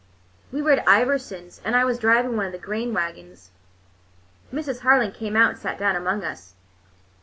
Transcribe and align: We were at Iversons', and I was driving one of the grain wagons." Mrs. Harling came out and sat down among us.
We 0.51 0.63
were 0.63 0.71
at 0.71 0.85
Iversons', 0.87 1.61
and 1.63 1.75
I 1.75 1.85
was 1.85 1.99
driving 1.99 2.35
one 2.35 2.47
of 2.47 2.51
the 2.51 2.57
grain 2.57 2.91
wagons." 2.91 3.51
Mrs. 4.51 4.79
Harling 4.79 5.13
came 5.13 5.35
out 5.35 5.51
and 5.51 5.59
sat 5.59 5.77
down 5.77 5.95
among 5.95 6.23
us. 6.23 6.55